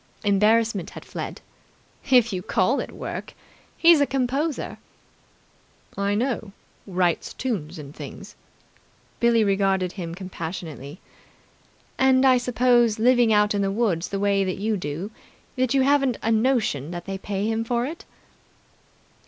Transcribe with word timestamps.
Embarrassment 0.23 0.89
had 0.89 1.05
fled. 1.05 1.41
"If 2.09 2.33
you 2.33 2.41
call 2.41 2.79
it 2.79 2.91
work. 2.91 3.35
He's 3.77 4.01
a 4.01 4.07
composer." 4.07 4.79
"I 5.95 6.15
know. 6.15 6.53
Writes 6.87 7.35
tunes 7.35 7.77
and 7.77 7.95
things." 7.95 8.35
Billie 9.19 9.43
regarded 9.43 9.91
him 9.91 10.15
compassionately. 10.15 10.99
"And 11.99 12.25
I 12.25 12.39
suppose, 12.39 12.97
living 12.97 13.31
out 13.31 13.53
in 13.53 13.61
the 13.61 13.69
woods 13.71 14.07
the 14.07 14.19
way 14.19 14.43
that 14.43 14.57
you 14.57 14.75
do 14.75 15.11
that 15.55 15.75
you 15.75 15.83
haven't 15.83 16.17
a 16.23 16.31
notion 16.31 16.89
that 16.89 17.05
they 17.05 17.19
pay 17.19 17.45
him 17.45 17.63
for 17.63 17.85
it." 17.85 18.03